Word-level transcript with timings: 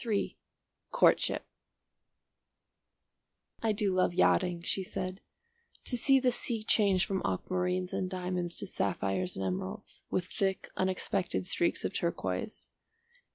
III 0.03 0.35
COURTSHIP 0.91 1.45
"I 3.61 3.71
do 3.71 3.93
love 3.93 4.15
yachting," 4.15 4.63
she 4.63 4.81
said, 4.81 5.21
"to 5.85 5.95
see 5.95 6.19
the 6.19 6.31
sea 6.31 6.63
change 6.63 7.05
from 7.05 7.21
aquamarines 7.23 7.93
and 7.93 8.09
diamonds 8.09 8.55
to 8.55 8.65
sapphires 8.65 9.37
and 9.37 9.45
emeralds, 9.45 10.01
with 10.09 10.25
thick 10.25 10.69
unexpected 10.75 11.45
streaks 11.45 11.85
of 11.85 11.93
turquoise. 11.93 12.65